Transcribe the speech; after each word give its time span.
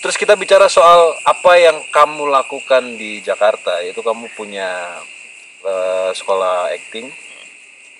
terus 0.00 0.16
kita 0.16 0.34
bicara 0.34 0.66
soal 0.66 1.14
apa 1.22 1.52
yang 1.60 1.76
kamu 1.92 2.28
lakukan 2.28 2.96
di 2.96 3.20
Jakarta 3.20 3.84
yaitu 3.84 4.00
kamu 4.00 4.32
punya 4.34 5.00
eh, 5.64 6.10
sekolah 6.16 6.72
acting 6.72 7.12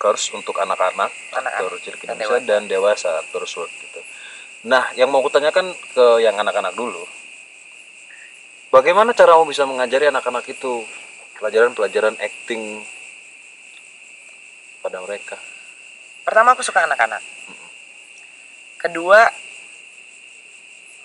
course 0.00 0.32
untuk 0.32 0.56
anak-anak 0.56 1.12
aktor 1.36 1.76
cilik 1.84 2.00
Indonesia 2.08 2.40
dan 2.40 2.64
dewasa 2.64 3.20
aktor 3.20 3.44
short 3.44 3.68
gitu. 3.68 4.00
Nah, 4.64 4.92
yang 4.96 5.12
mau 5.12 5.20
kutanyakan 5.20 5.72
ke 5.92 6.24
yang 6.24 6.36
anak-anak 6.36 6.72
dulu. 6.72 7.04
Bagaimana 8.72 9.12
cara 9.12 9.36
kamu 9.36 9.48
bisa 9.52 9.68
mengajari 9.68 10.08
anak-anak 10.08 10.44
itu 10.48 10.84
pelajaran-pelajaran 11.36 12.16
acting 12.16 12.80
pada 14.80 15.04
mereka? 15.04 15.36
pertama 16.30 16.54
aku 16.54 16.62
suka 16.62 16.86
anak-anak 16.86 17.18
kedua 18.78 19.26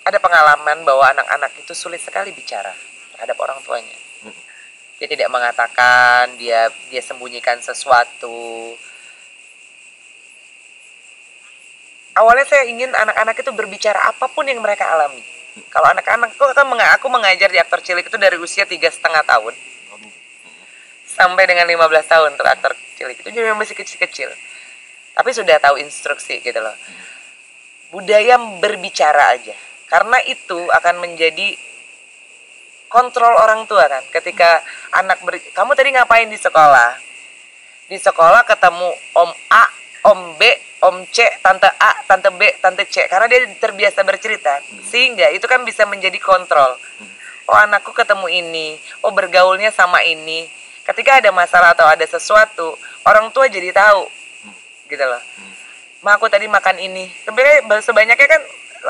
ada 0.06 0.22
pengalaman 0.22 0.86
bahwa 0.86 1.02
anak-anak 1.18 1.50
itu 1.58 1.74
sulit 1.74 1.98
sekali 1.98 2.30
bicara 2.30 2.70
terhadap 3.18 3.34
orang 3.42 3.58
tuanya. 3.66 3.98
Dia 5.02 5.10
tidak 5.10 5.28
mengatakan 5.34 6.38
dia 6.38 6.70
dia 6.88 7.02
sembunyikan 7.02 7.58
sesuatu. 7.58 8.78
Awalnya 12.16 12.46
saya 12.48 12.64
ingin 12.70 12.94
anak-anak 12.94 13.36
itu 13.42 13.50
berbicara 13.52 13.98
apa 14.08 14.30
pun 14.30 14.46
yang 14.46 14.62
mereka 14.62 14.88
alami. 14.88 15.20
Kalau 15.68 15.90
anak-anak 15.90 16.38
aku 16.38 16.54
kan 16.54 16.64
aku 16.96 17.06
mengajar 17.10 17.50
di 17.50 17.58
aktor 17.60 17.82
cilik 17.82 18.06
itu 18.06 18.16
dari 18.16 18.38
usia 18.38 18.64
tiga 18.64 18.88
setengah 18.88 19.26
tahun. 19.26 19.52
Sampai 21.04 21.48
dengan 21.50 21.66
15 21.68 21.82
tahun 22.06 22.28
untuk 22.38 22.46
aktor 22.46 22.72
cilik 22.96 23.20
itu. 23.20 23.28
Jadi 23.34 23.52
masih 23.52 23.76
kecil-kecil. 23.76 24.30
Tapi 25.16 25.30
sudah 25.34 25.60
tahu 25.60 25.76
instruksi 25.82 26.40
gitu 26.40 26.60
loh. 26.60 26.76
Budaya 27.92 28.36
berbicara 28.60 29.36
aja 29.36 29.56
karena 29.86 30.18
itu 30.26 30.58
akan 30.70 30.98
menjadi 30.98 31.54
kontrol 32.90 33.34
orang 33.38 33.66
tua 33.70 33.86
kan? 33.86 34.02
Ketika 34.10 34.62
anak 34.94 35.22
ber 35.22 35.38
kamu 35.54 35.74
tadi 35.78 35.94
ngapain 35.94 36.26
di 36.30 36.38
sekolah? 36.38 36.98
Di 37.86 37.98
sekolah 37.98 38.42
ketemu 38.42 38.90
om 39.14 39.30
A 39.50 39.64
om 40.10 40.34
B 40.34 40.42
om 40.82 41.06
C 41.10 41.22
tante 41.38 41.70
A 41.78 42.02
tante 42.06 42.34
B 42.34 42.50
tante 42.58 42.82
C. 42.90 43.06
Karena 43.06 43.30
dia 43.30 43.46
terbiasa 43.58 44.02
bercerita. 44.02 44.58
Sehingga 44.86 45.30
itu 45.30 45.46
kan 45.46 45.62
bisa 45.62 45.86
menjadi 45.86 46.18
kontrol. 46.18 46.78
Oh 47.46 47.54
anakku 47.54 47.94
ketemu 47.94 48.26
ini. 48.26 48.68
Oh 49.06 49.14
bergaulnya 49.14 49.70
sama 49.70 50.02
ini. 50.02 50.50
Ketika 50.82 51.22
ada 51.22 51.30
masalah 51.30 51.74
atau 51.74 51.86
ada 51.86 52.02
sesuatu 52.06 52.74
orang 53.06 53.30
tua 53.30 53.46
jadi 53.46 53.70
tahu. 53.70 54.10
Gitu 54.90 55.02
loh. 55.02 55.22
Ma 56.02 56.18
aku 56.18 56.26
tadi 56.26 56.50
makan 56.50 56.78
ini. 56.82 57.06
Sebenarnya 57.22 57.82
sebanyaknya 57.82 58.26
kan 58.26 58.42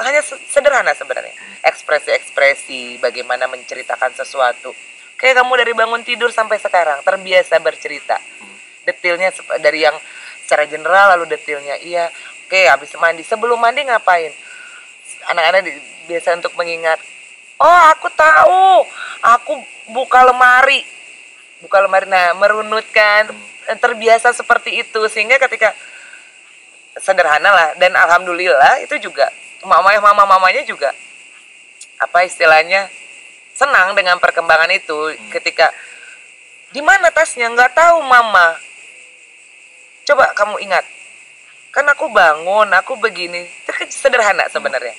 hanya 0.02 0.20
se- 0.20 0.40
sederhana 0.50 0.92
sebenarnya. 0.92 1.32
Ekspresi-ekspresi 1.64 3.00
bagaimana 3.00 3.48
menceritakan 3.48 4.12
sesuatu. 4.16 4.74
Kayak 5.16 5.40
kamu 5.40 5.52
dari 5.56 5.72
bangun 5.72 6.02
tidur 6.04 6.28
sampai 6.28 6.60
sekarang 6.60 7.00
terbiasa 7.00 7.56
bercerita. 7.60 8.20
Detailnya 8.84 9.32
dari 9.58 9.88
yang 9.88 9.96
secara 10.44 10.68
general 10.68 11.16
lalu 11.16 11.32
detailnya 11.32 11.80
iya. 11.80 12.12
Oke 12.46 12.68
habis 12.68 12.92
mandi. 13.00 13.24
Sebelum 13.24 13.58
mandi 13.58 13.82
ngapain? 13.88 14.30
Anak-anak 15.32 15.66
biasa 16.06 16.38
untuk 16.38 16.54
mengingat 16.54 17.00
oh 17.60 17.80
aku 17.96 18.08
tahu. 18.12 18.84
Aku 19.24 19.52
buka 19.90 20.22
lemari. 20.22 20.84
Buka 21.64 21.80
lemari. 21.80 22.06
Nah 22.06 22.36
merunutkan. 22.36 23.32
Terbiasa 23.66 24.30
seperti 24.30 24.84
itu. 24.84 25.00
Sehingga 25.10 25.40
ketika 25.40 25.74
sederhana 27.00 27.50
lah. 27.50 27.68
Dan 27.80 27.96
alhamdulillah 27.96 28.84
itu 28.84 29.00
juga 29.00 29.32
mama 29.64 29.96
mama 30.02 30.24
mamanya 30.36 30.66
juga 30.66 30.92
apa 31.96 32.28
istilahnya 32.28 32.92
senang 33.56 33.96
dengan 33.96 34.20
perkembangan 34.20 34.68
itu 34.68 35.16
ketika 35.32 35.72
di 36.76 36.84
mana 36.84 37.08
tasnya? 37.08 37.48
Nggak 37.48 37.72
tahu 37.72 38.04
mama. 38.04 38.58
Coba 40.04 40.36
kamu 40.36 40.60
ingat 40.60 40.84
kan 41.72 41.84
aku 41.88 42.08
bangun 42.08 42.68
aku 42.72 42.96
begini. 43.00 43.44
Itu 43.44 43.72
kan 43.72 43.88
sederhana 43.88 44.48
sebenarnya. 44.48 44.96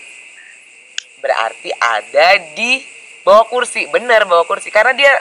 Berarti 1.22 1.74
ada 1.74 2.38
di 2.54 2.82
bawah 3.26 3.46
kursi 3.50 3.86
benar 3.90 4.26
bawah 4.26 4.46
kursi. 4.46 4.74
Karena 4.74 4.94
dia 4.94 5.14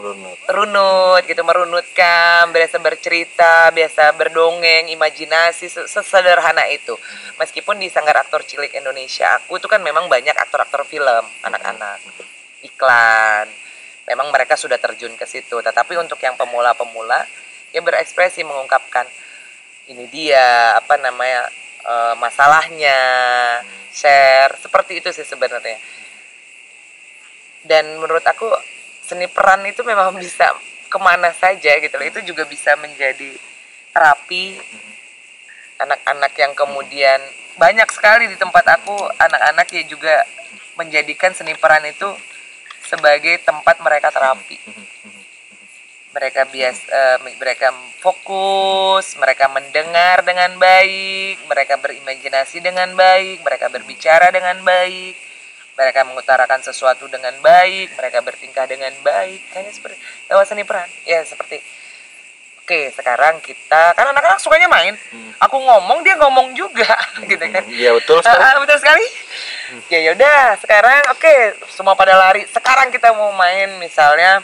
Merunut. 0.00 0.38
runut 0.48 1.22
gitu 1.28 1.44
merunutkan 1.44 2.48
biasa 2.48 2.80
bercerita 2.80 3.68
biasa 3.68 4.16
berdongeng 4.16 4.88
imajinasi 4.88 5.68
se- 5.68 5.84
sesederhana 5.84 6.64
itu. 6.72 6.96
Meskipun 7.36 7.76
di 7.76 7.92
sanggar 7.92 8.16
aktor 8.16 8.40
cilik 8.40 8.72
Indonesia 8.72 9.36
aku 9.36 9.60
itu 9.60 9.68
kan 9.68 9.84
memang 9.84 10.08
banyak 10.08 10.32
aktor-aktor 10.32 10.88
film 10.88 11.24
anak-anak. 11.44 12.00
Iklan 12.64 13.46
memang 14.08 14.32
mereka 14.32 14.56
sudah 14.56 14.80
terjun 14.80 15.12
ke 15.20 15.28
situ. 15.28 15.60
Tetapi 15.60 16.00
untuk 16.00 16.16
yang 16.24 16.40
pemula-pemula 16.40 17.28
ya 17.70 17.84
berekspresi 17.84 18.40
mengungkapkan 18.42 19.04
ini 19.92 20.08
dia 20.08 20.80
apa 20.80 20.96
namanya 20.96 21.52
eh, 21.84 22.14
masalahnya 22.16 22.98
share 23.92 24.56
seperti 24.56 25.04
itu 25.04 25.12
sih 25.12 25.28
sebenarnya. 25.28 25.76
Dan 27.60 28.00
menurut 28.00 28.24
aku 28.24 28.48
seni 29.10 29.26
peran 29.26 29.66
itu 29.66 29.82
memang 29.82 30.14
bisa 30.14 30.46
ke 30.86 30.98
mana 31.02 31.34
saja 31.34 31.74
gitu 31.82 31.94
loh. 31.98 32.06
Itu 32.06 32.22
juga 32.22 32.46
bisa 32.46 32.78
menjadi 32.78 33.34
terapi. 33.90 34.62
Anak-anak 35.82 36.32
yang 36.38 36.52
kemudian 36.54 37.18
banyak 37.58 37.88
sekali 37.90 38.30
di 38.30 38.36
tempat 38.38 38.62
aku 38.78 38.94
anak-anak 39.18 39.66
yang 39.74 39.86
juga 39.90 40.22
menjadikan 40.78 41.34
seni 41.34 41.58
peran 41.58 41.82
itu 41.90 42.06
sebagai 42.86 43.42
tempat 43.42 43.82
mereka 43.82 44.14
terapi. 44.14 44.60
Mereka 46.10 46.46
bias 46.52 46.78
eh, 46.90 47.18
mereka 47.38 47.74
fokus 48.02 49.14
mereka 49.20 49.46
mendengar 49.46 50.24
dengan 50.24 50.56
baik 50.56 51.44
mereka 51.46 51.76
berimajinasi 51.78 52.58
dengan 52.64 52.96
baik 52.96 53.44
mereka 53.46 53.68
berbicara 53.70 54.32
dengan 54.34 54.58
baik 54.64 55.29
mereka 55.80 56.04
mengutarakan 56.04 56.60
sesuatu 56.60 57.08
dengan 57.08 57.32
baik 57.40 57.96
mereka 57.96 58.20
bertingkah 58.20 58.68
dengan 58.68 58.92
baik 59.00 59.48
kayaknya 59.48 59.72
seperti 59.72 59.96
lewat 60.28 60.44
seni 60.44 60.68
peran 60.68 60.84
ya 61.08 61.24
seperti 61.24 61.56
oke 62.60 62.80
sekarang 62.92 63.40
kita 63.40 63.96
kan 63.96 64.12
anak-anak 64.12 64.36
sukanya 64.36 64.68
main 64.68 64.92
aku 65.40 65.56
ngomong 65.56 66.04
dia 66.04 66.20
ngomong 66.20 66.52
juga 66.52 66.84
gitu 67.30 67.40
kan 67.48 67.64
Iya 67.64 67.96
betul 67.96 68.20
sekali. 68.20 68.44
Ah, 68.44 68.60
betul 68.60 68.76
sekali. 68.76 69.06
Ya 69.88 69.98
yaudah, 70.10 70.58
sekarang 70.58 71.00
oke, 71.14 71.34
semua 71.70 71.94
pada 71.94 72.18
lari. 72.18 72.42
Sekarang 72.50 72.90
kita 72.90 73.14
mau 73.14 73.30
main 73.30 73.78
misalnya 73.78 74.42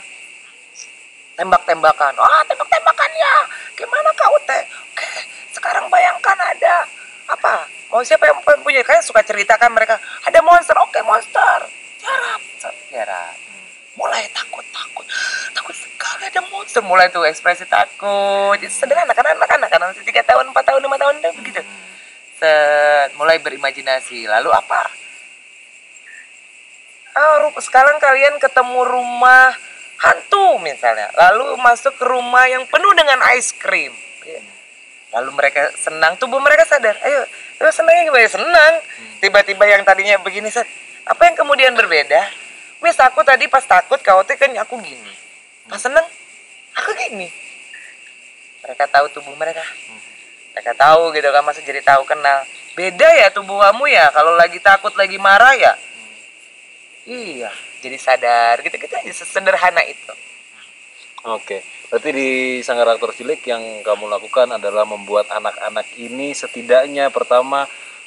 tembak-tembakan. 1.35 2.15
Ah, 2.17 2.43
tembak-tembakan 2.47 3.11
ya. 3.13 3.35
Gimana 3.75 4.09
Kak 4.15 4.31
Ute? 4.39 4.61
Oke, 4.95 5.11
sekarang 5.53 5.91
bayangkan 5.91 6.39
ada 6.39 6.86
Mau 7.97 8.05
siapa 8.05 8.29
yang 8.29 8.45
punya? 8.61 8.85
Kayak 8.85 9.09
suka 9.09 9.25
cerita 9.25 9.57
kan 9.57 9.73
mereka. 9.73 9.97
Ada 10.29 10.45
monster. 10.45 10.77
Oke, 10.85 11.01
monster. 11.01 11.65
Tiarap. 11.97 12.41
Tiarap. 12.93 13.33
Mulai 13.97 14.29
takut, 14.37 14.61
takut. 14.69 15.09
Takut 15.57 15.73
sekali 15.73 16.29
ada 16.29 16.45
monster. 16.53 16.85
Mulai 16.85 17.09
tuh 17.09 17.25
ekspresi 17.25 17.65
takut. 17.65 18.61
Itu 18.61 18.69
sederhana 18.69 19.17
karena 19.17 19.33
anak-anak 19.41 19.69
kan 19.73 19.81
masih 19.81 20.05
3 20.05 20.29
tahun, 20.29 20.45
4 20.53 20.69
tahun, 20.69 20.81
5 20.85 21.01
tahun 21.01 21.15
begitu. 21.41 21.65
Set, 22.37 23.17
mulai 23.17 23.41
berimajinasi. 23.41 24.29
Lalu 24.29 24.53
apa? 24.53 24.93
Ah, 27.17 27.49
sekarang 27.65 27.97
kalian 27.97 28.37
ketemu 28.37 28.93
rumah 28.93 29.57
hantu 30.05 30.61
misalnya. 30.61 31.09
Lalu 31.17 31.57
masuk 31.65 31.97
ke 31.97 32.05
rumah 32.05 32.45
yang 32.45 32.69
penuh 32.69 32.93
dengan 32.93 33.25
es 33.33 33.57
krim. 33.57 33.97
Lalu 35.17 35.31
mereka 35.33 35.73
senang, 35.81 36.21
tubuh 36.21 36.37
mereka 36.37 36.69
sadar. 36.69 36.93
Ayo, 37.01 37.25
ayo 37.57 37.71
senangnya 37.73 38.13
gimana? 38.13 38.29
Senang. 38.29 38.73
Tiba-tiba 39.25 39.65
yang 39.65 39.81
tadinya 39.81 40.21
begini, 40.21 40.53
set. 40.53 40.69
Apa 41.09 41.33
yang 41.33 41.41
kemudian 41.41 41.73
berbeda? 41.73 42.21
Mis, 42.85 43.01
aku 43.01 43.25
tadi 43.25 43.49
pas 43.49 43.65
takut, 43.65 43.97
kau 44.05 44.21
tuh 44.29 44.37
kan 44.37 44.53
aku 44.61 44.77
gini. 44.85 45.13
Pas 45.65 45.81
senang, 45.81 46.05
aku 46.77 46.93
gini. 47.01 47.33
Mereka 48.61 48.85
tahu 48.93 49.09
tubuh 49.17 49.33
mereka. 49.41 49.65
Mereka 50.53 50.77
tahu 50.77 51.17
gitu 51.17 51.29
kan, 51.33 51.41
masa 51.41 51.65
jadi 51.65 51.81
tahu 51.81 52.05
kenal. 52.05 52.45
Beda 52.77 53.09
ya 53.17 53.33
tubuh 53.33 53.57
kamu 53.65 53.89
ya, 53.89 54.13
kalau 54.13 54.37
lagi 54.37 54.61
takut, 54.61 54.93
lagi 55.01 55.17
marah 55.17 55.57
ya. 55.57 55.73
Iya, 57.09 57.49
jadi 57.81 57.97
sadar 57.97 58.61
gitu-gitu 58.61 58.93
aja 58.93 59.13
sesederhana 59.17 59.81
itu. 59.89 60.13
Oke, 61.25 61.65
berarti 61.87 62.11
di 62.11 62.29
Sanggar 62.61 62.89
Aktor 62.89 63.11
Cilik 63.11 63.41
yang 63.43 63.63
kamu 63.81 64.09
lakukan 64.09 64.51
adalah 64.51 64.83
membuat 64.83 65.31
anak-anak 65.31 65.87
ini 65.97 66.33
setidaknya 66.33 67.09
pertama 67.09 67.65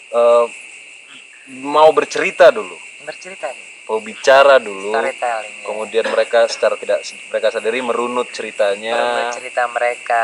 eh, 0.09 0.45
mau 1.55 1.89
bercerita 1.89 2.49
dulu, 2.49 2.75
Bercerita 3.01 3.49
mau 3.85 3.97
bicara 3.97 4.61
dulu, 4.61 4.93
storytelling. 4.93 5.55
ya. 5.55 5.65
kemudian 5.65 6.05
mereka 6.07 6.45
secara 6.45 6.77
tidak 6.77 7.01
mereka 7.25 7.47
sadari 7.49 7.81
merunut 7.81 8.29
ceritanya, 8.29 9.25
Bercerita 9.25 9.65
mereka. 9.65 10.23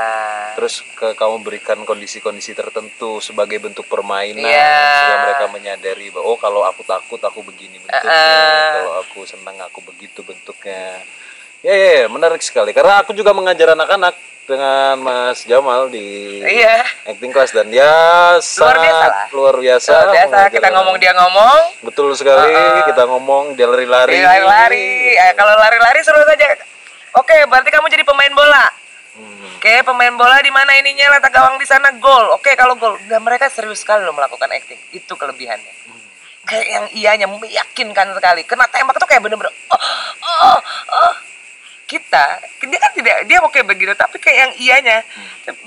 terus 0.54 0.86
ke 0.94 1.16
kamu 1.16 1.42
berikan 1.42 1.81
kondisi-kondisi 1.81 2.54
tertentu 2.54 3.18
sebagai 3.19 3.58
bentuk 3.58 3.90
permainan 3.90 4.46
Iya. 4.46 4.78
sehingga 4.86 5.18
mereka 5.24 5.46
menyadari 5.50 6.13
bahwa 6.13 6.28
oh 6.28 6.38
kalau 6.38 6.62
aku 6.62 6.86
takut 6.86 7.18
aku 7.19 7.42
begini 7.42 7.81
bentuknya 7.81 8.13
Uh-uh. 8.13 8.69
kalau 8.75 8.94
aku 9.01 9.19
senang 9.25 9.58
aku 9.60 9.81
begitu 9.81 10.22
bentuknya 10.22 11.01
ya 11.65 11.73
ya 11.73 11.89
ya, 11.97 12.07
menarik 12.07 12.45
sekali 12.45 12.69
karena 12.71 13.01
aku 13.01 13.17
juga 13.17 13.33
mengajar 13.33 13.73
anak-anak 13.73 14.13
dengan 14.45 15.01
Mas 15.01 15.41
Jamal 15.50 15.89
di 15.89 16.38
Iya. 16.38 16.85
acting 17.09 17.33
class 17.33 17.50
dan 17.50 17.73
ya 17.73 18.38
sangat 18.38 18.85
biasa 18.85 19.06
lah. 19.09 19.27
luar 19.33 19.56
biasa 19.57 19.89
Luar 19.89 20.13
biasa 20.13 20.38
kita 20.53 20.67
ngomong 20.69 20.95
dia 21.01 21.17
ngomong, 21.17 21.62
betul 21.81 22.13
sekali 22.13 22.53
kita 22.85 23.09
ngomong 23.09 23.57
dia 23.57 23.65
lari-lari 23.65 24.13
dia 24.13 24.29
lari-lari. 24.29 25.17
Eh, 25.17 25.33
kalau 25.33 25.57
lari-lari 25.57 26.06
seru 26.06 26.21
saja. 26.21 26.45
Oke, 27.17 27.33
berarti 27.50 27.73
kamu 27.73 27.89
jadi 27.89 28.06
pemain 28.06 28.29
bola. 28.29 28.69
Hmm. 29.17 29.57
Oke, 29.57 29.81
pemain 29.81 30.13
bola 30.13 30.38
di 30.45 30.51
mana 30.53 30.77
ininya 30.77 31.17
letak 31.17 31.33
gawang 31.33 31.57
di 31.57 31.65
sana 31.65 31.89
gol. 31.97 32.35
Oke, 32.38 32.53
kalau 32.53 32.77
gol, 32.77 33.00
nggak 33.01 33.21
mereka 33.23 33.45
serius 33.50 33.81
sekali 33.81 34.06
loh 34.06 34.13
melakukan 34.13 34.51
acting. 34.51 34.77
Itu 34.94 35.17
kelebihannya. 35.17 35.73
Kayak 36.45 36.67
yang 36.69 36.85
ianya 36.94 37.27
meyakinkan 37.31 38.13
sekali. 38.13 38.45
Kena 38.45 38.69
tembak 38.69 39.00
tuh 39.01 39.09
kayak 39.09 39.23
bener-bener. 39.25 39.50
Oh. 39.73 39.81
Kita, 42.15 42.71
dia 42.71 42.79
kan 42.79 42.91
tidak, 42.95 43.15
dia 43.27 43.38
oke 43.44 43.59
begitu, 43.67 43.91
tapi 43.94 44.15
kayak 44.23 44.38
yang 44.39 44.51
ianya. 44.56 44.97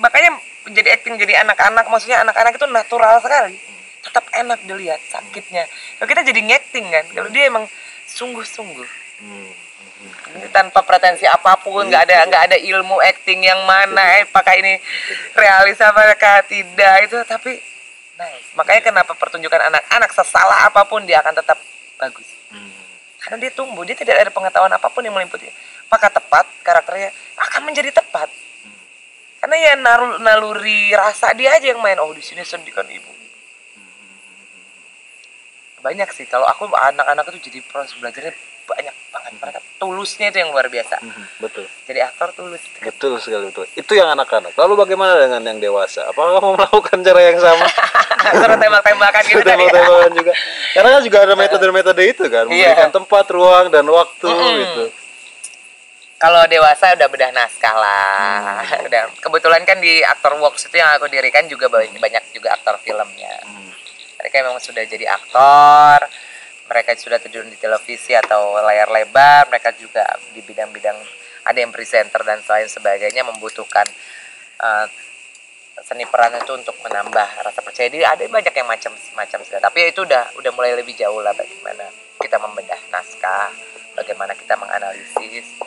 Makanya 0.00 0.40
jadi 0.72 0.88
acting 0.96 1.20
jadi 1.20 1.44
anak-anak, 1.44 1.84
maksudnya 1.92 2.24
anak-anak 2.24 2.56
itu 2.56 2.66
natural 2.68 3.20
sekali. 3.20 3.60
Tetap 4.00 4.24
enak 4.32 4.64
dilihat 4.64 5.00
sakitnya. 5.12 5.68
Kalau 6.00 6.08
kita 6.08 6.24
jadi 6.24 6.40
ngacting 6.40 6.86
kan, 6.88 7.04
kalau 7.12 7.28
dia 7.28 7.52
emang 7.52 7.68
sungguh-sungguh 8.08 8.88
Hmm. 9.18 9.50
Hmm. 9.98 10.46
tanpa 10.54 10.78
pretensi 10.86 11.26
apa 11.26 11.58
pun 11.58 11.82
nggak 11.82 12.06
ada 12.06 12.22
nggak 12.30 12.42
ada 12.46 12.56
ilmu 12.70 13.02
acting 13.02 13.42
yang 13.42 13.58
mana 13.66 14.22
eh 14.22 14.30
pakai 14.30 14.62
ini 14.62 14.78
realis 15.34 15.74
apakah 15.82 16.46
tidak 16.46 17.02
itu 17.02 17.18
tapi 17.26 17.58
nice 18.14 18.46
makanya 18.54 18.94
kenapa 18.94 19.18
pertunjukan 19.18 19.58
anak-anak 19.58 20.14
sesalah 20.14 20.70
apa 20.70 20.86
pun 20.86 21.02
dia 21.02 21.18
akan 21.18 21.34
tetap 21.34 21.58
bagus 21.98 22.30
Hmm. 22.46 22.70
karena 23.18 23.36
dia 23.42 23.50
tumbuh 23.50 23.82
dia 23.82 23.98
tidak 23.98 24.22
ada 24.22 24.30
pengetahuan 24.30 24.70
apa 24.70 24.86
pun 24.86 25.02
yang 25.02 25.18
meliputi 25.18 25.50
apakah 25.88 26.12
tepat 26.12 26.44
karakternya 26.60 27.10
akan 27.40 27.60
menjadi 27.64 27.90
tepat 27.90 28.28
karena 29.38 29.56
ya 29.56 29.72
naluri 30.18 30.92
rasa 30.92 31.32
dia 31.32 31.56
aja 31.56 31.72
yang 31.72 31.80
main 31.80 31.96
oh 31.96 32.12
di 32.12 32.20
sini 32.20 32.44
sedih 32.44 32.70
kan 32.70 32.84
ibu 32.84 33.08
banyak 35.78 36.10
sih 36.10 36.26
kalau 36.26 36.44
aku 36.44 36.66
anak-anak 36.68 37.24
itu 37.32 37.48
jadi 37.48 37.58
proses 37.64 37.94
belajarnya 37.96 38.34
banyak 38.68 38.92
banget 39.08 39.32
mereka 39.40 39.58
tulusnya 39.78 40.28
itu 40.28 40.38
yang 40.42 40.50
luar 40.52 40.68
biasa 40.68 41.00
Hmm. 41.00 41.24
betul 41.38 41.64
jadi 41.86 42.04
aktor 42.04 42.34
tulus 42.34 42.60
Betul 42.78 43.16
sekali 43.18 43.50
betul. 43.50 43.66
Itu 43.74 43.92
yang 43.94 44.06
anak-anak. 44.12 44.54
Lalu 44.54 44.74
bagaimana 44.78 45.18
dengan 45.18 45.42
yang 45.42 45.58
dewasa? 45.58 46.06
Apakah 46.06 46.38
kamu 46.38 46.54
melakukan 46.58 46.98
cara 47.02 47.20
yang 47.26 47.38
sama? 47.38 47.66
suruh 48.38 48.54
tembak-tembakan 48.54 49.22
gitu 49.26 49.42
tadi 49.42 49.66
ya. 49.66 49.70
Tembak-tembakan 49.70 50.12
juga. 50.14 50.32
Karena 50.74 50.88
kan 50.94 51.02
juga 51.02 51.18
ada 51.26 51.34
metode-metode 51.42 52.02
itu 52.06 52.24
kan, 52.30 52.44
Iya. 52.46 52.70
memberikan 52.70 52.90
tempat, 52.94 53.24
ruang 53.30 53.66
dan 53.70 53.86
waktu 53.88 54.28
gitu. 54.30 54.82
Kalau 56.18 56.42
dewasa 56.50 56.98
udah 56.98 57.08
bedah 57.08 57.30
naskah 57.30 57.74
lah. 57.78 58.66
Udah 58.90 59.06
kebetulan 59.22 59.62
kan 59.62 59.78
di 59.78 60.02
aktor 60.02 60.34
works 60.42 60.66
itu 60.66 60.82
yang 60.82 60.90
aku 60.98 61.06
dirikan 61.06 61.46
juga 61.46 61.70
banyak 61.70 62.34
juga 62.34 62.58
aktor 62.58 62.76
filmnya. 62.82 63.38
Hmm. 63.46 63.70
mereka 64.18 64.42
memang 64.42 64.58
sudah 64.58 64.82
jadi 64.82 65.06
aktor 65.14 66.10
mereka 66.66 66.90
sudah 66.98 67.22
terjun 67.22 67.46
di 67.46 67.54
televisi 67.54 68.18
atau 68.18 68.58
layar 68.60 68.90
lebar 68.90 69.46
mereka 69.46 69.70
juga 69.78 70.04
di 70.34 70.42
bidang-bidang 70.42 70.98
ada 71.46 71.54
yang 71.54 71.70
presenter 71.70 72.26
dan 72.26 72.42
lain 72.42 72.66
sebagainya 72.66 73.22
membutuhkan 73.22 73.86
eh, 74.58 74.86
seni 75.86 76.02
peran 76.10 76.34
itu 76.34 76.50
untuk 76.50 76.74
menambah 76.82 77.46
rasa 77.46 77.62
percaya 77.62 77.86
diri. 77.86 78.02
Ada 78.02 78.26
banyak 78.26 78.50
yang 78.50 78.66
macam 78.66 78.92
macam 79.14 79.38
segala 79.46 79.70
tapi 79.70 79.86
itu 79.86 80.02
udah 80.02 80.34
udah 80.34 80.50
mulai 80.50 80.74
lebih 80.74 80.98
jauh 80.98 81.22
lah 81.22 81.30
bagaimana 81.30 81.86
kita 82.18 82.42
membedah 82.42 82.80
naskah 82.90 83.54
bagaimana 83.94 84.34
kita 84.34 84.58
menganalisis 84.58 85.57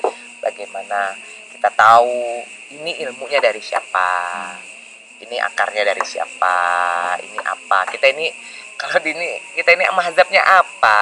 bagaimana 0.91 1.15
kita 1.55 1.69
tahu 1.71 2.43
ini 2.75 2.91
ilmunya 3.07 3.39
dari 3.39 3.63
siapa 3.63 4.09
ini 5.23 5.37
akarnya 5.39 5.87
dari 5.87 6.03
siapa 6.03 6.55
ini 7.23 7.39
apa. 7.39 7.87
Kita 7.87 8.11
ini 8.11 8.27
kalau 8.75 8.99
di 8.99 9.15
ini 9.15 9.39
kita 9.55 9.71
ini 9.77 9.87
mazhabnya 9.95 10.43
apa 10.43 10.99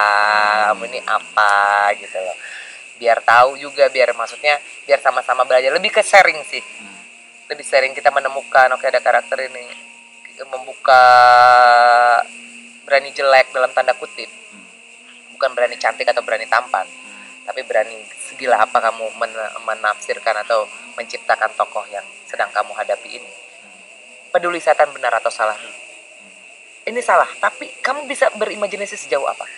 kamu 0.70 0.86
ini 0.94 1.00
apa 1.02 1.90
gitu 1.98 2.22
loh. 2.22 2.36
Biar 3.00 3.18
tahu 3.24 3.58
juga 3.58 3.90
biar 3.90 4.14
maksudnya 4.14 4.62
biar 4.86 5.02
sama-sama 5.02 5.42
belajar. 5.42 5.74
Lebih 5.74 5.90
ke 5.90 6.02
sharing 6.06 6.38
sih. 6.46 6.62
Lebih 7.50 7.66
sharing 7.66 7.96
kita 7.96 8.14
menemukan 8.14 8.70
oke 8.70 8.86
ada 8.86 9.02
karakter 9.02 9.50
ini 9.50 9.66
membuka 10.46 11.02
berani 12.86 13.10
jelek 13.10 13.50
dalam 13.50 13.72
tanda 13.74 13.96
kutip. 13.98 14.30
Bukan 15.34 15.50
berani 15.56 15.80
cantik 15.80 16.06
atau 16.06 16.20
berani 16.22 16.46
tampan 16.46 17.09
tapi 17.50 17.66
berani 17.66 17.98
segila 18.30 18.62
apa 18.62 18.78
kamu 18.78 19.10
men- 19.18 19.54
menafsirkan 19.66 20.38
atau 20.46 20.70
menciptakan 20.94 21.50
tokoh 21.58 21.82
yang 21.90 22.06
sedang 22.30 22.46
kamu 22.54 22.70
hadapi 22.78 23.18
ini. 23.18 23.30
Peduli 24.30 24.62
setan 24.62 24.94
benar 24.94 25.18
atau 25.18 25.34
salah 25.34 25.58
dulu? 25.58 25.74
Ini 26.86 27.02
salah 27.02 27.26
tapi 27.42 27.66
kamu 27.82 28.06
bisa 28.06 28.30
berimajinasi 28.38 28.94
sejauh 28.94 29.26
apa? 29.26 29.50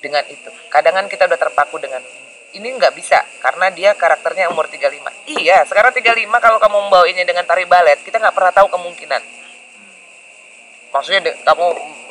Dengan 0.00 0.24
itu. 0.32 0.48
Kadangan 0.72 1.04
kita 1.12 1.28
udah 1.28 1.36
terpaku 1.36 1.76
dengan 1.76 2.00
ini 2.56 2.72
nggak 2.72 2.96
bisa 2.96 3.20
karena 3.44 3.68
dia 3.68 3.92
karakternya 3.92 4.48
umur 4.50 4.66
35 4.66 4.90
iya 5.30 5.62
sekarang 5.68 5.94
35 5.94 6.26
kalau 6.42 6.58
kamu 6.58 6.76
membawanya 6.90 7.22
dengan 7.22 7.46
tari 7.46 7.62
balet 7.62 8.00
kita 8.02 8.16
nggak 8.16 8.32
pernah 8.32 8.56
tahu 8.56 8.72
kemungkinan. 8.72 9.20
Maksudnya 10.96 11.28
kamu 11.44 11.66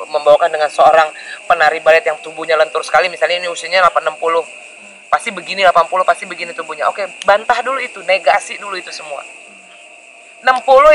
membawakan 0.08 0.48
dengan 0.48 0.70
seorang 0.70 1.10
penari 1.50 1.82
balet 1.82 2.06
yang 2.06 2.22
tubuhnya 2.22 2.54
lentur 2.54 2.86
sekali 2.86 3.10
misalnya 3.10 3.42
ini 3.42 3.50
usianya 3.50 3.82
860 3.90 4.59
pasti 5.10 5.34
begini 5.34 5.66
80 5.66 5.90
pasti 6.06 6.24
begini 6.24 6.54
tubuhnya 6.54 6.86
oke 6.86 7.26
bantah 7.26 7.58
dulu 7.66 7.82
itu 7.82 7.98
negasi 8.06 8.56
dulu 8.56 8.78
itu 8.78 8.94
semua. 8.94 9.26
60 10.40 10.46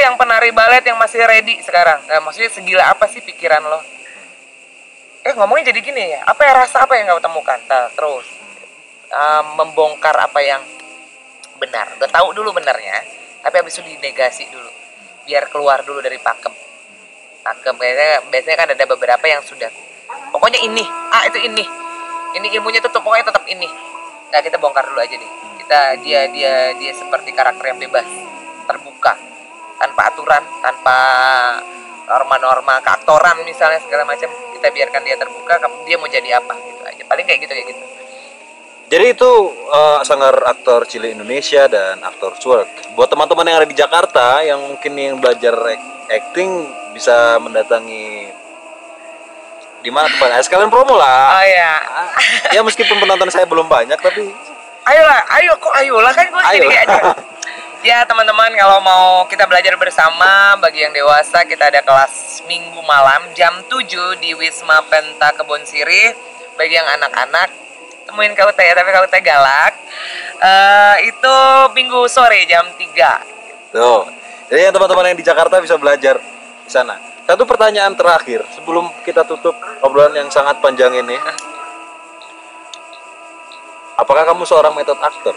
yang 0.01 0.17
penari 0.17 0.49
balet 0.49 0.81
yang 0.81 0.97
masih 0.97 1.21
ready 1.21 1.61
sekarang. 1.61 2.01
Nah, 2.09 2.17
maksudnya 2.17 2.49
segila 2.49 2.89
apa 2.89 3.05
sih 3.05 3.21
pikiran 3.21 3.61
lo? 3.61 3.77
Eh 5.21 5.35
ngomongnya 5.37 5.69
jadi 5.69 5.79
gini 5.85 6.17
ya 6.17 6.25
apa 6.25 6.41
ya 6.41 6.53
rasa 6.65 6.87
apa 6.87 6.97
yang 6.97 7.11
kamu 7.13 7.21
temukan? 7.21 7.59
Nah, 7.69 7.91
terus 7.93 8.25
uh, 9.13 9.43
membongkar 9.59 10.15
apa 10.17 10.39
yang 10.41 10.63
benar. 11.61 11.93
Udah 11.99 12.09
tahu 12.09 12.33
dulu 12.33 12.55
benarnya 12.55 13.03
tapi 13.43 13.61
habis 13.61 13.77
itu 13.77 13.85
dinegasi 13.85 14.49
dulu. 14.49 14.71
Biar 15.27 15.45
keluar 15.51 15.85
dulu 15.85 16.01
dari 16.01 16.17
pakem. 16.17 16.55
Pakem 17.45 17.77
kayaknya 17.77 18.25
biasanya 18.31 18.57
kan 18.57 18.69
ada 18.73 18.85
beberapa 18.89 19.25
yang 19.27 19.43
sudah 19.45 19.69
pokoknya 20.33 20.63
ini. 20.65 20.87
Ah 21.13 21.27
itu 21.29 21.37
ini. 21.37 21.65
Ini 22.39 22.47
ilmunya 22.57 22.81
tutup 22.81 23.05
pokoknya 23.05 23.29
tetap 23.29 23.45
ini 23.45 23.69
nggak 24.29 24.41
kita 24.45 24.57
bongkar 24.57 24.87
dulu 24.89 25.01
aja 25.01 25.15
deh 25.15 25.45
kita 25.65 25.97
dia 26.05 26.29
dia 26.29 26.53
dia 26.77 26.93
seperti 26.93 27.33
karakter 27.33 27.73
yang 27.73 27.81
bebas. 27.81 28.05
Terbuka. 28.69 29.17
Tanpa 29.81 30.13
aturan 30.13 30.43
tanpa 30.61 30.97
norma-norma 32.05 32.77
keaktoran 32.85 33.41
misalnya 33.41 33.81
segala 33.81 34.05
macam. 34.05 34.29
Kita 34.53 34.69
biarkan 34.69 35.01
dia 35.01 35.17
terbuka 35.17 35.57
dia 35.89 35.97
mau 35.97 36.05
jadi 36.05 36.37
apa 36.37 36.53
gitu 36.53 36.81
aja. 36.85 37.01
Paling 37.09 37.25
kayak 37.25 37.39
gitu 37.49 37.53
kayak 37.57 37.67
gitu. 37.73 37.83
Jadi 38.85 39.05
itu 39.17 39.31
eh, 39.73 39.99
sanggar 40.05 40.37
aktor 40.45 40.85
cilik 40.85 41.17
Indonesia 41.17 41.65
dan 41.65 41.97
aktor 42.05 42.37
Work. 42.45 42.93
Buat 42.93 43.09
teman-teman 43.09 43.49
yang 43.49 43.57
ada 43.57 43.65
di 43.65 43.73
Jakarta 43.73 44.45
yang 44.45 44.61
mungkin 44.61 44.93
yang 44.93 45.17
belajar 45.17 45.57
ac- 45.57 46.13
acting 46.13 46.69
bisa 46.93 47.41
mendatangi 47.41 48.29
di 49.85 49.93
mana 49.93 50.09
tempatnya? 50.09 50.41
Sekalian 50.41 50.73
promo 50.73 50.97
lah. 50.97 51.37
oh 51.37 51.45
ya 51.45 51.73
ya 52.49 52.61
meskipun 52.65 52.97
penonton 52.97 53.29
saya 53.29 53.45
belum 53.45 53.69
banyak 53.69 54.01
tapi 54.01 54.33
ayolah 54.89 55.21
ayo 55.37 55.53
kok 55.61 55.73
ayolah 55.77 56.13
kan 56.13 56.25
gue 56.25 56.41
Ayo. 56.41 56.65
gini 56.65 56.77
aja 56.81 56.97
ya 57.93 58.01
teman-teman 58.09 58.49
kalau 58.57 58.81
mau 58.81 59.05
kita 59.29 59.45
belajar 59.45 59.77
bersama 59.77 60.57
bagi 60.57 60.81
yang 60.81 60.93
dewasa 60.97 61.45
kita 61.45 61.69
ada 61.69 61.85
kelas 61.85 62.41
minggu 62.49 62.81
malam 62.81 63.29
jam 63.37 63.61
7 63.69 63.85
di 64.17 64.33
Wisma 64.33 64.81
Penta 64.89 65.37
Kebon 65.37 65.61
Sirih 65.69 66.17
bagi 66.57 66.73
yang 66.73 66.89
anak-anak 66.97 67.53
temuin 68.09 68.33
KUT 68.33 68.57
ya 68.57 68.73
tapi 68.73 68.89
KUT 68.89 69.13
galak 69.21 69.73
Eh, 70.35 70.95
itu 71.07 71.35
minggu 71.71 72.11
sore 72.11 72.43
jam 72.43 72.67
3 72.75 73.23
tuh. 73.71 74.03
Jadi 74.51 74.61
yang 74.67 74.73
teman-teman 74.75 75.09
yang 75.09 75.17
di 75.17 75.25
Jakarta 75.25 75.63
bisa 75.63 75.79
belajar 75.79 76.19
di 76.61 76.71
sana. 76.71 76.99
Satu 77.25 77.43
pertanyaan 77.49 77.97
terakhir 77.97 78.45
sebelum 78.53 78.85
kita 79.01 79.25
tutup 79.25 79.57
obrolan 79.81 80.13
yang 80.13 80.29
sangat 80.29 80.61
panjang 80.61 80.93
ini. 80.93 81.17
Apakah 83.97 84.29
kamu 84.29 84.45
seorang 84.45 84.77
metode 84.77 85.01
aktor? 85.01 85.33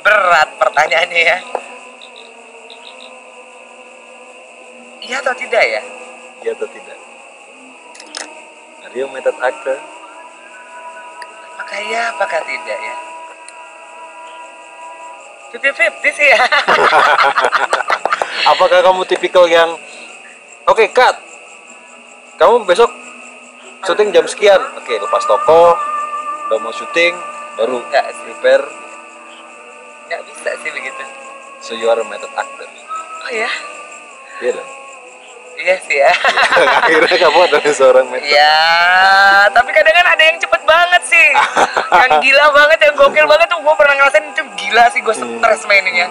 berat 0.00 0.48
pertanyaannya 0.56 1.20
ya 1.20 1.36
iya 5.04 5.16
atau 5.20 5.34
tidak 5.36 5.64
ya 5.64 5.82
Iya 6.40 6.56
atau 6.56 6.64
tidak? 6.72 6.96
Are 8.80 8.96
you 8.96 9.04
method 9.12 9.36
actor? 9.44 9.76
apakah 11.52 11.78
iya 11.84 12.02
apakah 12.16 12.40
tidak 12.48 12.78
ya 12.80 12.96
50-50 15.52 16.16
sih 16.16 16.26
ya 16.32 16.40
Apakah 18.46 18.80
kamu 18.80 19.02
tipikal 19.04 19.44
yang 19.44 19.76
Oke, 20.64 20.86
cut. 20.88 21.16
Kamu 22.36 22.62
besok 22.62 22.88
syuting 23.82 24.12
jam 24.12 24.22
sekian. 24.24 24.60
Oke, 24.76 24.94
lepas 24.94 25.24
toko, 25.24 25.74
udah 26.46 26.58
mau 26.58 26.70
syuting, 26.70 27.10
baru 27.54 27.82
Enggak 27.82 28.06
sih. 28.12 28.22
prepare. 28.30 28.64
nggak 30.06 30.26
bisa 30.26 30.50
sih 30.58 30.70
begitu 30.70 31.02
So 31.60 31.70
you 31.72 31.86
are 31.86 31.94
a 31.94 32.02
method 32.02 32.30
actor. 32.34 32.66
oh 33.20 33.30
ya 33.30 33.46
Iya 34.38 34.50
dong. 34.52 34.70
iya 35.54 35.74
sih 35.80 35.96
ya 35.96 36.10
Akhirnya 36.82 37.16
kamu 37.20 37.38
adalah 37.44 37.70
seorang 37.70 38.06
method. 38.08 38.26
Ya, 38.26 38.58
tapi 39.50 39.70
kadang 39.70 39.92
kan 39.92 40.06
ada 40.08 40.22
yang 40.24 40.38
cepet 40.38 40.62
banget 40.64 41.02
sih. 41.04 41.28
yang 42.00 42.12
gila 42.18 42.46
banget, 42.50 42.78
yang 42.80 42.94
gokil 42.96 43.26
banget 43.26 43.46
tuh 43.48 43.60
gue 43.60 43.74
pernah 43.74 43.94
ngerasain 43.96 44.24
itu 44.28 44.42
gila 44.56 44.84
sih 44.88 45.00
gue 45.00 45.14
stres 45.14 45.62
mainnya. 45.64 46.08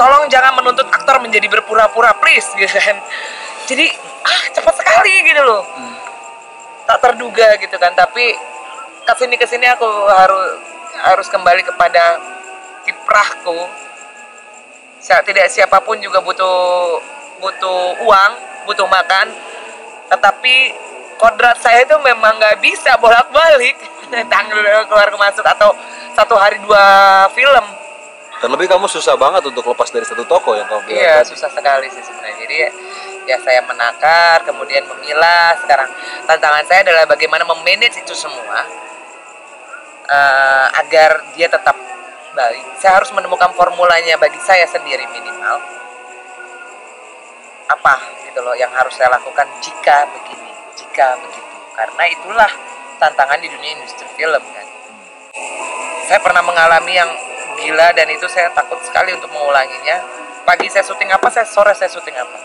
Tolong 0.00 0.32
jangan 0.32 0.56
menuntut 0.56 0.88
aktor 0.88 1.20
menjadi 1.20 1.44
berpura-pura, 1.52 2.16
please, 2.16 2.48
gitu 2.56 2.72
kan. 2.72 2.96
Jadi 3.68 3.84
ah 4.24 4.42
cepat 4.56 4.80
sekali 4.80 5.28
gitu 5.28 5.44
loh. 5.44 5.60
Tak 6.88 7.04
terduga 7.04 7.60
gitu 7.60 7.76
kan, 7.76 7.92
tapi 7.92 8.32
ke 9.04 9.12
sini 9.20 9.36
ke 9.36 9.44
sini 9.44 9.68
aku 9.68 9.84
harus 10.08 10.56
harus 11.04 11.28
kembali 11.28 11.60
kepada 11.68 12.16
kiprahku. 12.88 13.68
Tidak 15.04 15.46
siapa 15.52 15.84
pun 15.84 16.00
juga 16.00 16.24
butuh 16.24 16.96
butuh 17.44 18.00
uang, 18.00 18.32
butuh 18.64 18.88
makan, 18.88 19.36
tetapi 20.08 20.72
kodrat 21.20 21.60
saya 21.60 21.84
itu 21.84 21.96
memang 22.00 22.40
nggak 22.40 22.56
bisa 22.64 22.96
bolak-balik 22.96 23.76
tanggal 24.32 24.60
keluar 24.88 25.12
masuk 25.20 25.44
atau 25.44 25.76
satu 26.16 26.40
hari 26.40 26.56
dua 26.64 26.84
film 27.36 27.79
Terlebih 28.40 28.72
kamu 28.72 28.88
susah 28.88 29.20
banget 29.20 29.44
untuk 29.44 29.68
lepas 29.68 29.92
dari 29.92 30.08
satu 30.08 30.24
toko 30.24 30.56
yang 30.56 30.64
kamu 30.64 30.88
bilang 30.88 30.96
iya 30.96 31.20
tadi. 31.20 31.36
susah 31.36 31.52
sekali 31.52 31.92
sih 31.92 32.00
sebenarnya. 32.00 32.36
Jadi 32.40 32.56
ya, 32.56 32.70
ya 33.28 33.36
saya 33.44 33.60
menakar 33.68 34.48
kemudian 34.48 34.88
memilah. 34.88 35.60
Sekarang 35.60 35.92
tantangan 36.24 36.64
saya 36.64 36.80
adalah 36.88 37.04
bagaimana 37.04 37.44
memanage 37.44 38.00
itu 38.00 38.16
semua 38.16 38.64
eh, 40.08 40.66
agar 40.80 41.20
dia 41.36 41.52
tetap 41.52 41.76
baik. 42.32 42.64
Saya 42.80 42.96
harus 42.96 43.12
menemukan 43.12 43.52
formulanya 43.52 44.16
bagi 44.16 44.40
saya 44.40 44.64
sendiri 44.64 45.04
minimal. 45.12 45.60
Apa 47.68 48.24
gitu 48.24 48.40
loh 48.40 48.56
yang 48.56 48.72
harus 48.72 48.96
saya 48.96 49.12
lakukan 49.12 49.44
jika 49.60 50.08
begini 50.16 50.48
jika 50.80 51.12
begitu. 51.20 51.56
Karena 51.76 52.04
itulah 52.08 52.52
tantangan 52.96 53.36
di 53.36 53.52
dunia 53.52 53.76
industri 53.76 54.08
film 54.16 54.40
kan. 54.40 54.66
Saya 56.08 56.24
pernah 56.24 56.40
mengalami 56.40 56.96
yang 56.96 57.10
gila 57.60 57.92
dan 57.92 58.08
itu 58.08 58.24
saya 58.26 58.48
takut 58.56 58.80
sekali 58.80 59.12
untuk 59.12 59.28
mengulanginya. 59.30 60.00
Pagi 60.48 60.66
saya 60.72 60.82
syuting 60.82 61.12
apa 61.12 61.28
saya 61.28 61.46
sore 61.46 61.76
saya 61.76 61.92
syuting 61.92 62.16
apa. 62.16 62.38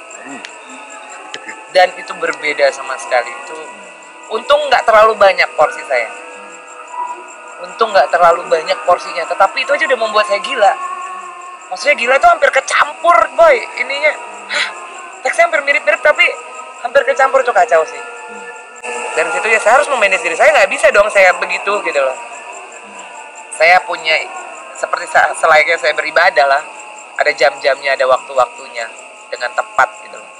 Dan 1.71 1.91
itu 1.95 2.11
berbeda 2.15 2.67
sama 2.75 2.99
sekali. 2.99 3.31
Itu 3.31 3.55
untung 4.35 4.67
nggak 4.67 4.83
terlalu 4.83 5.15
banyak 5.15 5.47
porsi 5.55 5.81
saya. 5.87 6.07
Untung 7.63 7.95
nggak 7.95 8.11
terlalu 8.11 8.47
banyak 8.51 8.77
porsinya. 8.83 9.23
Tetapi 9.27 9.63
itu 9.63 9.71
aja 9.71 9.83
udah 9.87 9.99
membuat 9.99 10.27
saya 10.27 10.43
gila. 10.43 10.73
Maksudnya 11.71 11.95
gila 11.97 12.15
itu 12.19 12.27
hampir 12.27 12.49
kecampur 12.51 13.15
boy. 13.33 13.55
Ininya 13.79 14.11
Hah, 14.45 14.67
teksnya 15.25 15.49
hampir 15.49 15.65
mirip-mirip 15.65 15.99
tapi 16.03 16.23
hampir 16.83 17.01
kecampur. 17.07 17.41
Itu 17.41 17.55
kacau 17.55 17.81
sih. 17.87 18.01
Dari 19.15 19.29
situ 19.31 19.47
ya 19.47 19.59
saya 19.63 19.79
harus 19.79 19.87
memanage 19.87 20.21
diri 20.21 20.35
saya. 20.35 20.51
Nggak 20.51 20.69
bisa 20.71 20.91
dong 20.91 21.07
saya 21.09 21.31
begitu 21.39 21.71
gitu 21.83 21.99
loh. 21.99 22.15
Saya 23.55 23.79
punya 23.87 24.19
seperti 24.85 25.05
selayaknya 25.41 25.77
saya 25.81 25.93
beribadah 25.97 26.45
lah. 26.45 26.63
Ada 27.17 27.31
jam-jamnya 27.33 27.97
ada 27.97 28.05
waktu-waktunya. 28.05 28.85
Dengan 29.25 29.51
tepat 29.57 29.89
gitu 30.05 30.15
loh. 30.15 30.31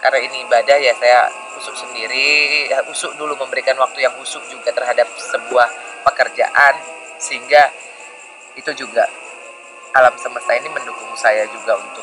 Karena 0.00 0.18
ini 0.24 0.48
ibadah 0.48 0.76
ya 0.80 0.96
saya 0.96 1.28
usuk 1.60 1.76
sendiri. 1.76 2.66
Ya, 2.72 2.80
usuk 2.88 3.12
dulu 3.20 3.36
memberikan 3.36 3.76
waktu 3.76 4.08
yang 4.08 4.16
usuk 4.18 4.40
juga 4.48 4.72
terhadap 4.72 5.06
sebuah 5.20 5.68
pekerjaan. 6.08 6.74
Sehingga 7.20 7.70
itu 8.56 8.72
juga 8.72 9.04
alam 9.94 10.16
semesta 10.18 10.56
ini 10.56 10.66
mendukung 10.72 11.12
saya 11.14 11.46
juga 11.52 11.78
untuk 11.78 12.02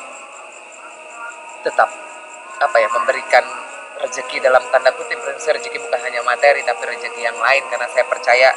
tetap 1.61 1.89
apa 2.61 2.77
ya 2.79 2.87
memberikan 2.93 3.43
rezeki 4.05 4.37
dalam 4.39 4.61
tanda 4.69 4.93
kutip. 4.93 5.17
Rezeki 5.25 5.81
bukan 5.81 5.99
hanya 6.05 6.21
materi 6.21 6.61
tapi 6.61 6.85
rezeki 6.85 7.21
yang 7.25 7.37
lain. 7.41 7.65
Karena 7.67 7.89
saya 7.89 8.05
percaya 8.05 8.49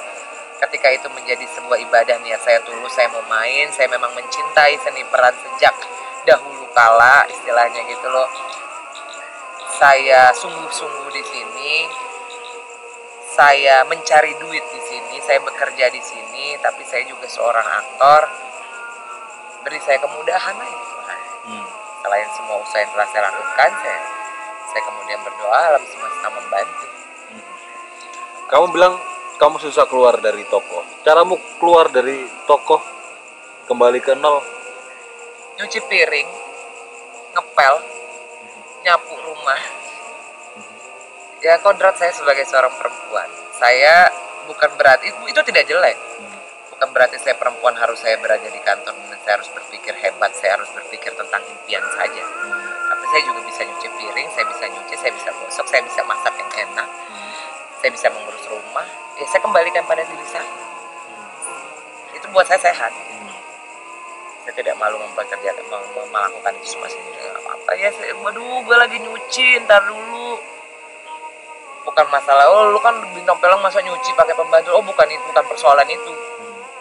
ketika 0.63 0.89
itu 0.95 1.09
menjadi 1.11 1.43
sebuah 1.51 1.79
ibadah 1.91 2.17
niat 2.23 2.41
saya 2.43 2.63
tulus 2.63 2.95
saya 2.95 3.11
mau 3.11 3.25
main 3.27 3.67
saya 3.75 3.91
memang 3.91 4.15
mencintai 4.15 4.79
seni 4.79 5.03
peran 5.11 5.35
sejak 5.35 5.75
dahulu 6.25 6.67
kala 6.73 7.27
istilahnya 7.31 7.83
gitu 7.87 8.07
loh. 8.09 8.29
Saya 9.75 10.31
sungguh-sungguh 10.33 11.11
di 11.11 11.25
sini 11.27 11.73
saya 13.35 13.83
mencari 13.91 14.31
duit 14.39 14.63
di 14.71 14.81
sini 14.87 15.19
saya 15.27 15.43
bekerja 15.43 15.91
di 15.91 15.99
sini 15.99 16.55
tapi 16.63 16.87
saya 16.87 17.03
juga 17.07 17.27
seorang 17.27 17.67
aktor. 17.67 18.23
Beri 19.67 19.81
saya 19.83 19.99
kemudahan 19.99 20.55
aja 20.55 20.79
Tuhan. 20.85 21.21
Hmm. 21.45 21.67
selain 22.05 22.29
semua 22.37 22.61
usaha 22.61 22.85
yang 22.85 22.93
telah 22.93 23.09
saya 23.09 23.23
lakukan 23.33 23.71
saya 23.81 24.01
saya 24.69 24.83
kemudian 24.91 25.21
berdoa 25.25 25.59
alam 25.73 25.85
semesta 25.89 26.29
membantu. 26.33 26.87
Kamu 28.49 28.67
bilang 28.77 28.95
kamu 29.45 29.61
susah 29.61 29.85
keluar 29.85 30.25
dari 30.25 30.41
toko. 30.49 30.81
Caramu 31.05 31.37
keluar 31.61 31.93
dari 31.93 32.25
toko 32.49 32.81
kembali 33.69 34.01
ke 34.01 34.17
nol. 34.17 34.41
nyuci 35.61 35.85
piring 35.85 36.29
ngepel 37.37 37.75
nyapu 38.89 39.13
rumah. 39.21 39.61
Ya 41.45 41.61
kodrat 41.61 41.93
saya 42.01 42.17
sebagai 42.17 42.49
seorang 42.49 42.73
perempuan. 42.73 43.29
Saya 43.61 44.09
bukan 44.49 44.81
berarti 44.81 45.13
itu, 45.13 45.21
itu 45.29 45.41
tidak 45.53 45.69
jelek. 45.69 46.01
Bukan 46.73 46.89
berarti 46.97 47.21
saya 47.21 47.37
perempuan 47.37 47.77
harus 47.77 48.01
saya 48.01 48.17
berada 48.25 48.49
di 48.49 48.61
kantor 48.65 48.97
dan 48.97 49.21
saya 49.29 49.45
harus 49.45 49.53
berpikir 49.53 49.93
hebat 49.93 50.33
saya 50.41 50.57
harus 50.57 50.73
berpikir 50.73 51.13
tentang 51.13 51.45
impian 51.53 51.85
saja. 51.93 52.25
Tapi 52.89 53.05
saya 53.13 53.23
juga 53.29 53.45
bisa 53.45 53.61
nyuci 53.61 53.89
piring 53.93 54.29
saya 54.33 54.49
bisa 54.49 54.65
nyuci 54.73 54.95
saya 54.97 55.13
bisa 55.13 55.29
gosok 55.37 55.69
saya 55.69 55.85
bisa 55.85 56.01
masak 56.09 56.33
yang 56.33 56.49
enak 56.65 56.89
saya 57.85 57.93
bisa 57.93 58.09
mengurus 58.17 58.41
rumah 58.49 58.89
ya 59.21 59.29
saya 59.29 59.45
kembalikan 59.45 59.85
pada 59.85 60.01
diri 60.09 60.25
saya. 60.25 60.49
Itu 62.17 62.33
buat 62.33 62.49
saya 62.49 62.57
sehat. 62.57 62.89
Saya 64.41 64.57
tidak 64.57 64.81
malu 64.81 64.97
mempekerjakan 65.05 65.69
mem- 65.69 66.09
melakukan 66.09 66.57
itu 66.65 66.73
semua 66.73 66.89
nggak 66.89 67.45
apa-apa 67.45 67.77
ya 67.77 67.93
saya 67.93 68.17
waduh 68.25 68.65
gue 68.65 68.77
lagi 68.81 68.97
nyuci 69.05 69.69
ntar 69.69 69.85
dulu. 69.85 70.41
Bukan 71.85 72.09
masalah 72.09 72.49
oh 72.49 72.73
lu 72.73 72.81
kan 72.81 72.97
bintang 73.13 73.37
film 73.37 73.61
masa 73.61 73.85
nyuci 73.85 74.17
pakai 74.17 74.33
pembantu? 74.33 74.73
Oh 74.73 74.81
bukan 74.81 75.05
itu 75.05 75.21
bukan 75.29 75.45
persoalan 75.45 75.85
itu. 75.85 76.13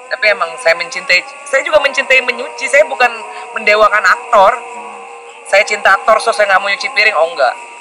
Tapi 0.07 0.31
emang 0.31 0.55
saya 0.63 0.79
mencintai 0.79 1.19
saya 1.43 1.67
juga 1.67 1.83
mencintai 1.83 2.23
menyuci. 2.23 2.63
Saya 2.71 2.87
bukan 2.87 3.11
mendewakan 3.59 4.07
aktor. 4.07 4.55
Saya 5.51 5.67
cinta 5.67 5.99
aktor 5.99 6.23
so 6.23 6.31
saya 6.31 6.47
nggak 6.47 6.63
mau 6.63 6.71
nyuci 6.71 6.87
piring. 6.95 7.19
Oh 7.19 7.27
enggak 7.35 7.72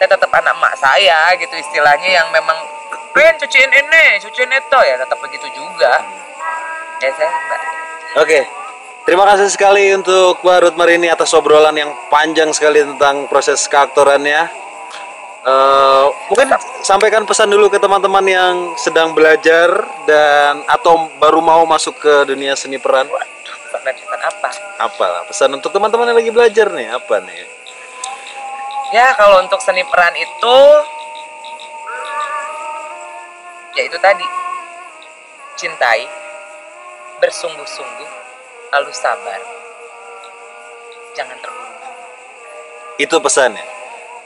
saya 0.00 0.16
tetap 0.16 0.32
anak 0.32 0.56
emak 0.56 0.74
saya 0.80 1.36
gitu 1.36 1.52
istilahnya 1.60 2.08
yang 2.08 2.26
memang 2.32 2.56
pengen 3.12 3.36
cuciin 3.36 3.68
ini 3.68 4.16
cuciin 4.24 4.48
itu 4.48 4.78
ya 4.80 4.96
tetap 4.96 5.20
begitu 5.20 5.44
juga 5.52 5.92
ya 7.04 7.12
saya 7.12 7.28
Oke. 8.18 8.42
Terima 9.06 9.22
kasih 9.22 9.46
sekali 9.54 9.94
untuk 9.94 10.42
Mbak 10.42 10.58
Ruth 10.66 10.76
Marini 10.76 11.06
atas 11.06 11.30
obrolan 11.30 11.78
yang 11.78 11.94
panjang 12.10 12.50
sekali 12.50 12.82
tentang 12.82 13.30
proses 13.30 13.62
keaktorannya. 13.70 14.50
Eh, 15.40 16.04
mungkin 16.26 16.50
sampaikan 16.82 17.22
pesan 17.24 17.54
dulu 17.54 17.70
ke 17.70 17.78
teman-teman 17.78 18.26
yang 18.26 18.54
sedang 18.76 19.14
belajar 19.14 19.72
dan 20.10 20.66
atau 20.66 21.06
baru 21.22 21.38
mau 21.38 21.62
masuk 21.64 22.02
ke 22.02 22.14
dunia 22.28 22.58
seni 22.58 22.82
peran. 22.82 23.06
waduh 23.06 23.56
pesan 23.62 24.20
apa 24.20 24.48
Apa 24.90 25.04
lah 25.06 25.22
pesan 25.24 25.54
untuk 25.54 25.70
teman-teman 25.70 26.10
yang 26.10 26.18
lagi 26.18 26.32
belajar 26.34 26.66
nih? 26.74 26.90
Apa 26.90 27.22
nih? 27.22 27.59
Ya 28.90 29.14
kalau 29.14 29.38
untuk 29.46 29.62
seni 29.62 29.86
peran 29.86 30.14
itu 30.18 30.58
ya 33.78 33.86
itu 33.86 33.98
tadi 34.02 34.26
cintai 35.54 36.10
bersungguh-sungguh 37.22 38.10
lalu 38.74 38.90
sabar 38.90 39.60
jangan 41.14 41.36
terburu-buru 41.38 41.90
Itu 43.00 43.16
pesannya. 43.22 43.64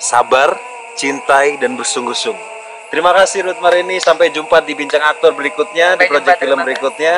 Sabar, 0.00 0.58
cintai 0.98 1.56
dan 1.62 1.78
bersungguh-sungguh. 1.78 2.52
Terima 2.90 3.14
kasih 3.14 3.46
Ruth 3.46 3.62
Marini. 3.62 4.02
Sampai 4.02 4.34
jumpa 4.34 4.62
di 4.62 4.74
bincang 4.74 5.02
aktor 5.02 5.34
berikutnya 5.34 5.94
di 5.94 6.06
Sampai 6.06 6.10
jumpa, 6.10 6.24
proyek 6.26 6.38
film 6.42 6.58
berikutnya. 6.62 7.12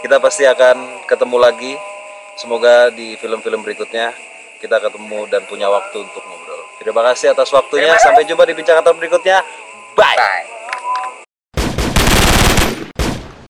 Kita 0.00 0.16
pasti 0.22 0.46
akan 0.46 1.06
ketemu 1.10 1.36
lagi. 1.38 1.74
Semoga 2.38 2.88
di 2.94 3.18
film-film 3.18 3.60
berikutnya 3.60 4.14
kita 4.62 4.78
ketemu 4.78 5.26
dan 5.28 5.42
punya 5.50 5.66
waktu 5.68 5.98
untuk 5.98 6.22
ngobrol. 6.24 6.59
Terima 6.80 7.04
kasih 7.12 7.36
atas 7.36 7.52
waktunya. 7.52 7.92
Sampai 8.00 8.24
jumpa 8.24 8.48
di 8.48 8.56
bincang 8.56 8.80
aktor 8.80 8.96
berikutnya. 8.96 9.44
Bye. 9.92 10.16
bye 10.16 10.59